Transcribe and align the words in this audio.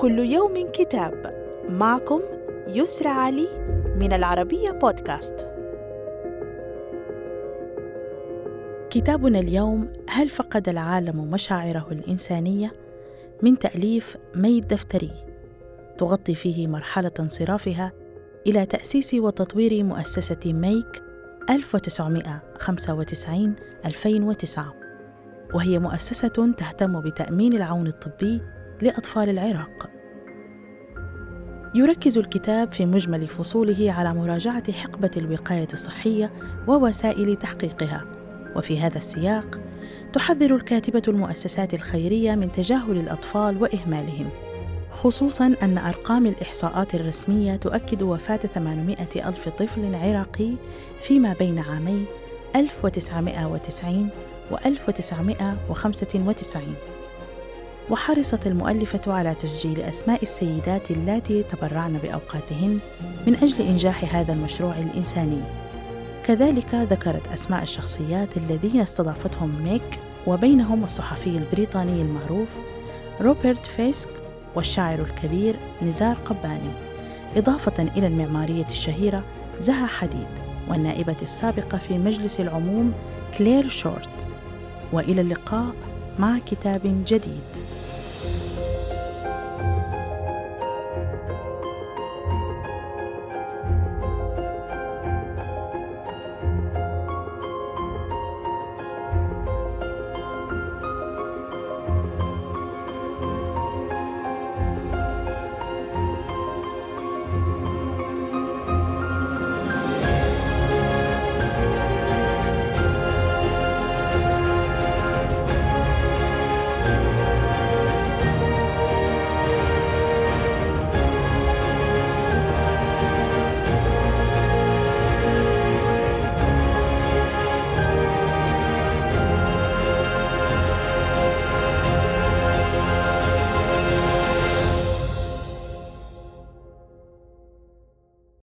كل 0.00 0.18
يوم 0.18 0.70
كتاب. 0.72 1.34
معكم 1.68 2.20
يسرى 2.68 3.08
علي 3.08 3.48
من 3.96 4.12
العربية 4.12 4.70
بودكاست. 4.70 5.46
كتابنا 8.90 9.38
اليوم 9.38 9.92
هل 10.10 10.28
فقد 10.28 10.68
العالم 10.68 11.30
مشاعره 11.30 11.86
الإنسانية؟ 11.92 12.72
من 13.42 13.58
تأليف 13.58 14.16
مي 14.34 14.58
الدفتري 14.58 15.10
تغطي 15.98 16.34
فيه 16.34 16.66
مرحلة 16.66 17.12
انصرافها 17.20 17.92
إلى 18.46 18.66
تأسيس 18.66 19.14
وتطوير 19.14 19.84
مؤسسة 19.84 20.52
ميك 20.52 21.02
1995 21.50 23.54
2009 23.84 24.74
وهي 25.54 25.78
مؤسسة 25.78 26.52
تهتم 26.58 27.00
بتأمين 27.00 27.52
العون 27.52 27.86
الطبي 27.86 28.40
لأطفال 28.82 29.28
العراق. 29.28 29.90
يركز 31.74 32.18
الكتاب 32.18 32.72
في 32.72 32.86
مجمل 32.86 33.26
فصوله 33.26 33.92
على 33.92 34.14
مراجعة 34.14 34.72
حقبة 34.72 35.10
الوقاية 35.16 35.68
الصحية 35.72 36.32
ووسائل 36.68 37.36
تحقيقها، 37.36 38.04
وفي 38.56 38.80
هذا 38.80 38.98
السياق 38.98 39.60
تحذر 40.12 40.54
الكاتبة 40.54 41.02
المؤسسات 41.08 41.74
الخيرية 41.74 42.34
من 42.34 42.52
تجاهل 42.52 42.96
الأطفال 42.96 43.62
وإهمالهم، 43.62 44.28
خصوصا 44.92 45.54
أن 45.62 45.78
أرقام 45.78 46.26
الإحصاءات 46.26 46.94
الرسمية 46.94 47.56
تؤكد 47.56 48.02
وفاة 48.02 48.36
800 48.36 49.28
ألف 49.28 49.48
طفل 49.48 49.94
عراقي 49.94 50.52
فيما 51.00 51.32
بين 51.32 51.58
عامي 51.58 52.04
1990 52.56 54.08
و 54.50 54.56
1995 54.66 56.74
وحرصت 57.90 58.46
المؤلفة 58.46 59.12
على 59.12 59.34
تسجيل 59.34 59.80
أسماء 59.80 60.22
السيدات 60.22 60.90
اللاتي 60.90 61.42
تبرعن 61.42 61.98
بأوقاتهن 61.98 62.78
من 63.26 63.34
أجل 63.34 63.62
إنجاح 63.62 64.16
هذا 64.16 64.32
المشروع 64.32 64.74
الإنساني. 64.78 65.40
كذلك 66.24 66.74
ذكرت 66.74 67.32
أسماء 67.34 67.62
الشخصيات 67.62 68.36
الذين 68.36 68.80
استضافتهم 68.80 69.62
ميك 69.64 70.00
وبينهم 70.26 70.84
الصحفي 70.84 71.30
البريطاني 71.30 72.02
المعروف 72.02 72.48
روبرت 73.20 73.66
فيسك 73.66 74.08
والشاعر 74.54 74.98
الكبير 74.98 75.54
نزار 75.82 76.16
قباني. 76.16 76.72
إضافة 77.36 77.82
إلى 77.96 78.06
المعمارية 78.06 78.66
الشهيرة 78.66 79.22
زها 79.60 79.86
حديد 79.86 80.28
والنائبة 80.68 81.16
السابقة 81.22 81.78
في 81.78 81.98
مجلس 81.98 82.40
العموم 82.40 82.92
كلير 83.38 83.68
شورت. 83.68 84.28
وإلى 84.92 85.20
اللقاء 85.20 85.66
مع 86.18 86.38
كتاب 86.38 87.04
جديد. 87.06 87.65